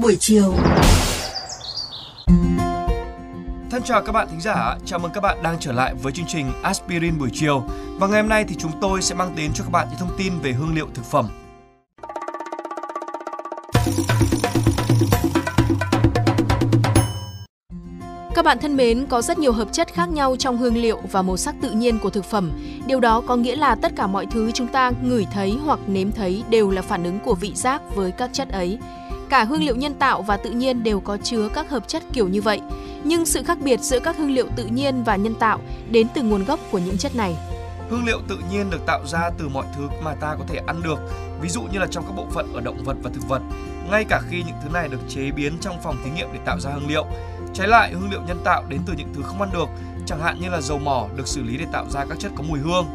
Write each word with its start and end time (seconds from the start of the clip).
buổi 0.00 0.16
chiều. 0.20 0.54
Thân 3.70 3.82
chào 3.84 4.02
các 4.02 4.12
bạn 4.12 4.28
thính 4.30 4.40
giả, 4.40 4.76
chào 4.84 4.98
mừng 4.98 5.12
các 5.12 5.20
bạn 5.20 5.38
đang 5.42 5.56
trở 5.60 5.72
lại 5.72 5.94
với 5.94 6.12
chương 6.12 6.26
trình 6.28 6.52
Aspirin 6.62 7.18
buổi 7.18 7.28
chiều. 7.32 7.64
Và 7.98 8.06
ngày 8.06 8.20
hôm 8.20 8.28
nay 8.28 8.44
thì 8.48 8.56
chúng 8.58 8.72
tôi 8.80 9.02
sẽ 9.02 9.14
mang 9.14 9.36
đến 9.36 9.50
cho 9.54 9.64
các 9.64 9.70
bạn 9.70 9.86
những 9.90 9.98
thông 9.98 10.16
tin 10.18 10.32
về 10.42 10.52
hương 10.52 10.74
liệu 10.74 10.88
thực 10.94 11.04
phẩm. 11.04 11.28
Các 18.34 18.44
bạn 18.44 18.58
thân 18.58 18.76
mến, 18.76 19.06
có 19.06 19.22
rất 19.22 19.38
nhiều 19.38 19.52
hợp 19.52 19.68
chất 19.72 19.94
khác 19.94 20.08
nhau 20.08 20.36
trong 20.36 20.56
hương 20.56 20.76
liệu 20.76 20.98
và 21.12 21.22
màu 21.22 21.36
sắc 21.36 21.54
tự 21.62 21.70
nhiên 21.70 21.98
của 21.98 22.10
thực 22.10 22.24
phẩm. 22.24 22.50
Điều 22.86 23.00
đó 23.00 23.22
có 23.26 23.36
nghĩa 23.36 23.56
là 23.56 23.74
tất 23.74 23.92
cả 23.96 24.06
mọi 24.06 24.26
thứ 24.26 24.50
chúng 24.50 24.66
ta 24.66 24.92
ngửi 25.02 25.26
thấy 25.32 25.58
hoặc 25.64 25.78
nếm 25.86 26.12
thấy 26.12 26.42
đều 26.50 26.70
là 26.70 26.82
phản 26.82 27.04
ứng 27.04 27.18
của 27.24 27.34
vị 27.34 27.52
giác 27.54 27.82
với 27.94 28.10
các 28.10 28.30
chất 28.32 28.48
ấy. 28.48 28.78
Cả 29.30 29.44
hương 29.44 29.62
liệu 29.62 29.76
nhân 29.76 29.94
tạo 29.94 30.22
và 30.22 30.36
tự 30.36 30.50
nhiên 30.50 30.82
đều 30.82 31.00
có 31.00 31.16
chứa 31.16 31.48
các 31.54 31.70
hợp 31.70 31.88
chất 31.88 32.02
kiểu 32.12 32.28
như 32.28 32.42
vậy, 32.42 32.60
nhưng 33.04 33.26
sự 33.26 33.42
khác 33.42 33.58
biệt 33.60 33.80
giữa 33.80 34.00
các 34.00 34.16
hương 34.18 34.30
liệu 34.30 34.46
tự 34.56 34.66
nhiên 34.66 35.04
và 35.04 35.16
nhân 35.16 35.34
tạo 35.34 35.60
đến 35.90 36.06
từ 36.14 36.22
nguồn 36.22 36.44
gốc 36.44 36.60
của 36.70 36.78
những 36.78 36.98
chất 36.98 37.16
này. 37.16 37.36
Hương 37.90 38.04
liệu 38.04 38.20
tự 38.28 38.38
nhiên 38.50 38.70
được 38.70 38.86
tạo 38.86 39.06
ra 39.06 39.30
từ 39.38 39.48
mọi 39.48 39.66
thứ 39.76 39.88
mà 40.02 40.14
ta 40.14 40.36
có 40.38 40.44
thể 40.48 40.60
ăn 40.66 40.82
được, 40.82 40.98
ví 41.40 41.48
dụ 41.48 41.62
như 41.62 41.78
là 41.78 41.86
trong 41.90 42.04
các 42.04 42.12
bộ 42.16 42.26
phận 42.30 42.52
ở 42.52 42.60
động 42.60 42.84
vật 42.84 42.96
và 43.02 43.10
thực 43.14 43.28
vật, 43.28 43.42
ngay 43.90 44.04
cả 44.04 44.20
khi 44.28 44.42
những 44.46 44.56
thứ 44.62 44.68
này 44.72 44.88
được 44.88 45.00
chế 45.08 45.30
biến 45.30 45.58
trong 45.60 45.82
phòng 45.82 45.96
thí 46.04 46.10
nghiệm 46.10 46.28
để 46.32 46.38
tạo 46.44 46.60
ra 46.60 46.70
hương 46.70 46.88
liệu. 46.88 47.06
Trái 47.54 47.68
lại, 47.68 47.92
hương 47.92 48.10
liệu 48.10 48.20
nhân 48.26 48.40
tạo 48.44 48.64
đến 48.68 48.80
từ 48.86 48.92
những 48.98 49.12
thứ 49.14 49.22
không 49.22 49.40
ăn 49.40 49.50
được, 49.52 49.68
chẳng 50.06 50.20
hạn 50.20 50.40
như 50.40 50.48
là 50.48 50.60
dầu 50.60 50.78
mỏ 50.78 51.06
được 51.16 51.28
xử 51.28 51.42
lý 51.42 51.56
để 51.56 51.66
tạo 51.72 51.86
ra 51.90 52.04
các 52.04 52.18
chất 52.18 52.32
có 52.36 52.42
mùi 52.48 52.58
hương. 52.58 52.86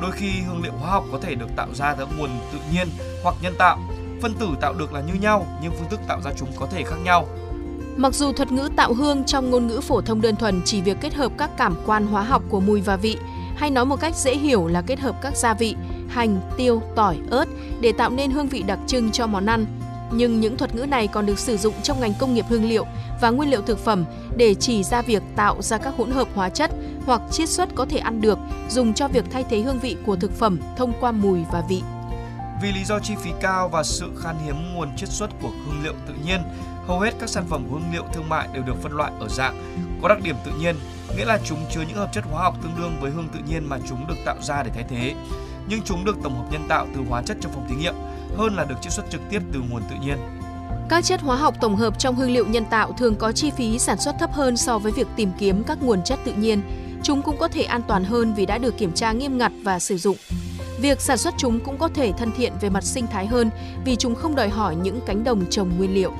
Đôi 0.00 0.12
khi 0.12 0.30
hương 0.46 0.62
liệu 0.62 0.72
hóa 0.72 0.90
học 0.90 1.04
có 1.12 1.18
thể 1.22 1.34
được 1.34 1.48
tạo 1.56 1.68
ra 1.74 1.94
từ 1.94 2.06
nguồn 2.18 2.30
tự 2.52 2.58
nhiên 2.72 2.88
hoặc 3.22 3.34
nhân 3.42 3.54
tạo. 3.58 3.78
Phân 4.20 4.34
tử 4.34 4.48
tạo 4.60 4.74
được 4.74 4.92
là 4.92 5.00
như 5.00 5.14
nhau 5.14 5.46
nhưng 5.62 5.72
phương 5.72 5.88
thức 5.90 6.00
tạo 6.08 6.20
ra 6.24 6.30
chúng 6.36 6.48
có 6.56 6.66
thể 6.66 6.82
khác 6.82 6.96
nhau. 7.04 7.28
Mặc 7.96 8.14
dù 8.14 8.32
thuật 8.32 8.52
ngữ 8.52 8.68
tạo 8.76 8.94
hương 8.94 9.24
trong 9.24 9.50
ngôn 9.50 9.66
ngữ 9.66 9.80
phổ 9.80 10.00
thông 10.00 10.20
đơn 10.20 10.36
thuần 10.36 10.62
chỉ 10.64 10.80
việc 10.80 10.96
kết 11.00 11.14
hợp 11.14 11.32
các 11.38 11.50
cảm 11.56 11.74
quan 11.86 12.06
hóa 12.06 12.22
học 12.22 12.42
của 12.48 12.60
mùi 12.60 12.80
và 12.80 12.96
vị, 12.96 13.16
hay 13.56 13.70
nói 13.70 13.84
một 13.84 14.00
cách 14.00 14.16
dễ 14.16 14.34
hiểu 14.34 14.66
là 14.66 14.82
kết 14.82 15.00
hợp 15.00 15.16
các 15.22 15.36
gia 15.36 15.54
vị, 15.54 15.76
hành, 16.08 16.40
tiêu, 16.56 16.82
tỏi, 16.96 17.18
ớt 17.30 17.44
để 17.80 17.92
tạo 17.92 18.10
nên 18.10 18.30
hương 18.30 18.48
vị 18.48 18.62
đặc 18.62 18.78
trưng 18.86 19.10
cho 19.10 19.26
món 19.26 19.46
ăn. 19.46 19.66
Nhưng 20.12 20.40
những 20.40 20.56
thuật 20.56 20.74
ngữ 20.74 20.86
này 20.86 21.06
còn 21.06 21.26
được 21.26 21.38
sử 21.38 21.56
dụng 21.56 21.74
trong 21.82 22.00
ngành 22.00 22.12
công 22.18 22.34
nghiệp 22.34 22.44
hương 22.48 22.68
liệu 22.68 22.86
và 23.20 23.30
nguyên 23.30 23.50
liệu 23.50 23.62
thực 23.62 23.78
phẩm 23.78 24.04
để 24.36 24.54
chỉ 24.54 24.82
ra 24.82 25.02
việc 25.02 25.22
tạo 25.36 25.62
ra 25.62 25.78
các 25.78 25.94
hỗn 25.96 26.10
hợp 26.10 26.28
hóa 26.34 26.48
chất 26.48 26.70
hoặc 27.06 27.22
chiết 27.30 27.48
xuất 27.48 27.74
có 27.74 27.84
thể 27.84 27.98
ăn 27.98 28.20
được 28.20 28.38
dùng 28.68 28.94
cho 28.94 29.08
việc 29.08 29.24
thay 29.30 29.44
thế 29.50 29.60
hương 29.60 29.78
vị 29.78 29.96
của 30.06 30.16
thực 30.16 30.32
phẩm 30.32 30.58
thông 30.76 30.92
qua 31.00 31.12
mùi 31.12 31.38
và 31.52 31.62
vị. 31.68 31.82
Vì 32.62 32.72
lý 32.72 32.84
do 32.84 32.98
chi 32.98 33.14
phí 33.22 33.30
cao 33.40 33.68
và 33.68 33.82
sự 33.82 34.10
khan 34.22 34.36
hiếm 34.44 34.56
nguồn 34.74 34.96
chiết 34.96 35.08
xuất 35.08 35.30
của 35.42 35.50
hương 35.66 35.82
liệu 35.82 35.92
tự 36.06 36.14
nhiên, 36.24 36.40
hầu 36.86 37.00
hết 37.00 37.14
các 37.20 37.28
sản 37.28 37.44
phẩm 37.48 37.64
hương 37.70 37.92
liệu 37.92 38.04
thương 38.12 38.28
mại 38.28 38.48
đều 38.52 38.62
được 38.62 38.82
phân 38.82 38.92
loại 38.92 39.12
ở 39.20 39.28
dạng 39.28 39.56
có 40.02 40.08
đặc 40.08 40.18
điểm 40.22 40.36
tự 40.44 40.50
nhiên, 40.60 40.76
nghĩa 41.16 41.24
là 41.24 41.38
chúng 41.44 41.58
chứa 41.70 41.80
những 41.88 41.96
hợp 41.96 42.12
chất 42.12 42.24
hóa 42.30 42.42
học 42.42 42.56
tương 42.62 42.72
đương 42.78 42.96
với 43.00 43.10
hương 43.10 43.28
tự 43.28 43.40
nhiên 43.48 43.68
mà 43.68 43.78
chúng 43.88 44.06
được 44.06 44.14
tạo 44.24 44.36
ra 44.42 44.62
để 44.62 44.70
thay 44.74 44.84
thế. 44.88 45.14
Nhưng 45.68 45.80
chúng 45.84 46.04
được 46.04 46.16
tổng 46.22 46.36
hợp 46.36 46.52
nhân 46.52 46.66
tạo 46.68 46.86
từ 46.94 47.00
hóa 47.08 47.22
chất 47.22 47.36
trong 47.40 47.52
phòng 47.52 47.66
thí 47.68 47.76
nghiệm 47.76 47.94
hơn 48.36 48.56
là 48.56 48.64
được 48.64 48.74
chiết 48.80 48.92
xuất 48.92 49.10
trực 49.10 49.20
tiếp 49.30 49.42
từ 49.52 49.60
nguồn 49.70 49.82
tự 49.90 49.96
nhiên. 50.02 50.18
Các 50.88 51.04
chất 51.04 51.20
hóa 51.20 51.36
học 51.36 51.54
tổng 51.60 51.76
hợp 51.76 51.98
trong 51.98 52.14
hương 52.14 52.30
liệu 52.30 52.46
nhân 52.46 52.64
tạo 52.64 52.92
thường 52.92 53.16
có 53.16 53.32
chi 53.32 53.50
phí 53.50 53.78
sản 53.78 54.00
xuất 54.00 54.14
thấp 54.18 54.32
hơn 54.32 54.56
so 54.56 54.78
với 54.78 54.92
việc 54.92 55.06
tìm 55.16 55.30
kiếm 55.38 55.64
các 55.64 55.82
nguồn 55.82 56.02
chất 56.02 56.18
tự 56.24 56.32
nhiên. 56.32 56.62
Chúng 57.02 57.22
cũng 57.22 57.36
có 57.38 57.48
thể 57.48 57.62
an 57.62 57.82
toàn 57.88 58.04
hơn 58.04 58.34
vì 58.34 58.46
đã 58.46 58.58
được 58.58 58.78
kiểm 58.78 58.92
tra 58.92 59.12
nghiêm 59.12 59.38
ngặt 59.38 59.52
và 59.64 59.78
sử 59.78 59.98
dụng. 59.98 60.16
Việc 60.80 61.00
sản 61.00 61.18
xuất 61.18 61.34
chúng 61.38 61.60
cũng 61.60 61.78
có 61.78 61.88
thể 61.88 62.12
thân 62.12 62.32
thiện 62.36 62.52
về 62.60 62.70
mặt 62.70 62.84
sinh 62.84 63.06
thái 63.06 63.26
hơn 63.26 63.50
vì 63.84 63.96
chúng 63.96 64.14
không 64.14 64.34
đòi 64.34 64.48
hỏi 64.48 64.76
những 64.76 65.00
cánh 65.06 65.24
đồng 65.24 65.44
trồng 65.50 65.78
nguyên 65.78 65.94
liệu. 65.94 66.12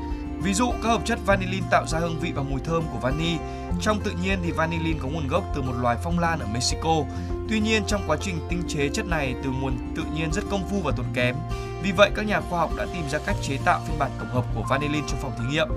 Ví 0.42 0.54
dụ 0.54 0.70
các 0.82 0.88
hợp 0.88 1.00
chất 1.04 1.18
vanillin 1.26 1.62
tạo 1.70 1.86
ra 1.86 1.98
hương 1.98 2.18
vị 2.20 2.32
và 2.34 2.42
mùi 2.42 2.60
thơm 2.60 2.82
của 2.92 2.98
vani. 2.98 3.36
Trong 3.80 4.00
tự 4.00 4.12
nhiên 4.22 4.38
thì 4.44 4.52
vanillin 4.52 4.98
có 4.98 5.08
nguồn 5.08 5.28
gốc 5.28 5.44
từ 5.54 5.62
một 5.62 5.72
loài 5.80 5.96
phong 6.04 6.18
lan 6.18 6.38
ở 6.38 6.46
Mexico. 6.52 6.96
Tuy 7.48 7.60
nhiên 7.60 7.82
trong 7.86 8.02
quá 8.06 8.16
trình 8.20 8.38
tinh 8.48 8.62
chế 8.68 8.88
chất 8.88 9.06
này 9.06 9.34
từ 9.44 9.50
nguồn 9.50 9.76
tự 9.96 10.02
nhiên 10.14 10.32
rất 10.32 10.44
công 10.50 10.68
phu 10.70 10.80
và 10.80 10.92
tốn 10.96 11.06
kém. 11.14 11.36
Vì 11.82 11.92
vậy 11.92 12.10
các 12.14 12.26
nhà 12.26 12.40
khoa 12.40 12.60
học 12.60 12.70
đã 12.76 12.86
tìm 12.94 13.02
ra 13.10 13.18
cách 13.18 13.36
chế 13.42 13.58
tạo 13.64 13.80
phiên 13.86 13.98
bản 13.98 14.10
tổng 14.18 14.28
hợp 14.28 14.44
của 14.54 14.62
vanillin 14.70 15.04
trong 15.06 15.18
phòng 15.22 15.32
thí 15.38 15.44
nghiệm. 15.50 15.68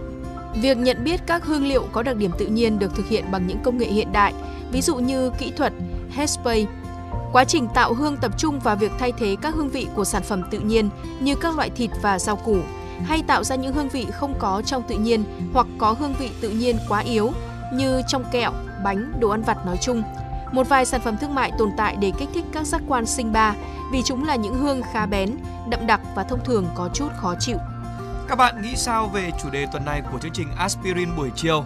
Việc 0.62 0.78
nhận 0.78 1.04
biết 1.04 1.22
các 1.28 1.46
hương 1.46 1.66
liệu 1.66 1.88
có 1.92 2.04
đặc 2.04 2.18
điểm 2.18 2.32
tự 2.38 2.48
nhiên 2.48 2.80
được 2.80 2.96
thực 2.96 3.08
hiện 3.08 3.32
bằng 3.32 3.48
những 3.48 3.60
công 3.64 3.78
nghệ 3.78 3.88
hiện 3.88 4.12
đại, 4.12 4.34
ví 4.72 4.82
dụ 4.82 4.96
như 4.96 5.32
kỹ 5.38 5.52
thuật 5.58 5.74
Headspace. 6.16 6.66
Quá 7.34 7.44
trình 7.44 7.68
tạo 7.74 7.94
hương 7.94 8.18
tập 8.18 8.32
trung 8.38 8.60
vào 8.60 8.76
việc 8.76 8.92
thay 9.00 9.12
thế 9.12 9.36
các 9.42 9.56
hương 9.56 9.70
vị 9.70 9.88
của 9.96 10.04
sản 10.04 10.24
phẩm 10.24 10.44
tự 10.52 10.60
nhiên 10.60 10.90
như 11.20 11.36
các 11.36 11.56
loại 11.56 11.70
thịt 11.70 11.92
và 12.02 12.20
rau 12.20 12.36
củ, 12.36 12.58
hay 13.06 13.24
tạo 13.28 13.44
ra 13.44 13.56
những 13.56 13.74
hương 13.74 13.90
vị 13.90 14.08
không 14.12 14.34
có 14.40 14.62
trong 14.66 14.84
tự 14.88 14.96
nhiên 14.96 15.24
hoặc 15.54 15.68
có 15.78 15.96
hương 16.00 16.14
vị 16.20 16.30
tự 16.42 16.50
nhiên 16.50 16.78
quá 16.90 17.00
yếu 17.00 17.32
như 17.74 18.02
trong 18.08 18.24
kẹo, 18.32 18.52
bánh, 18.84 19.14
đồ 19.20 19.30
ăn 19.30 19.42
vặt 19.42 19.66
nói 19.66 19.78
chung. 19.82 20.04
Một 20.52 20.70
vài 20.70 20.86
sản 20.86 21.02
phẩm 21.02 21.18
thương 21.18 21.36
mại 21.36 21.52
tồn 21.58 21.70
tại 21.78 21.96
để 21.96 22.12
kích 22.18 22.30
thích 22.34 22.46
các 22.52 22.68
giác 22.68 22.82
quan 22.88 23.06
sinh 23.06 23.34
ba 23.34 23.56
vì 23.92 24.02
chúng 24.06 24.28
là 24.28 24.36
những 24.36 24.56
hương 24.56 24.82
khá 24.94 25.06
bén, 25.06 25.38
đậm 25.70 25.88
đặc 25.88 26.02
và 26.16 26.24
thông 26.24 26.44
thường 26.46 26.66
có 26.76 26.90
chút 26.94 27.10
khó 27.18 27.36
chịu. 27.40 27.58
Các 28.28 28.36
bạn 28.36 28.62
nghĩ 28.62 28.76
sao 28.76 29.08
về 29.08 29.32
chủ 29.44 29.50
đề 29.50 29.68
tuần 29.72 29.86
này 29.86 30.02
của 30.12 30.20
chương 30.20 30.32
trình 30.34 30.48
Aspirin 30.58 31.16
buổi 31.18 31.32
chiều? 31.36 31.66